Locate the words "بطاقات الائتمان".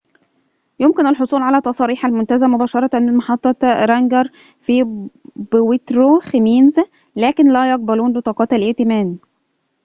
8.13-9.17